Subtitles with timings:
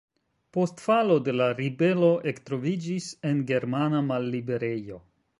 [0.55, 4.99] Post falo de la ribelo ektroviĝis en germana malliberejo.